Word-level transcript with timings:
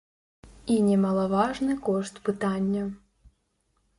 І 0.75 0.77
немалаважны 0.85 1.75
кошт 1.89 2.15
пытання. 2.29 2.83